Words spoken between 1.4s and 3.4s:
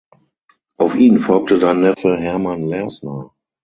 sein Neffe Hermann Lersner.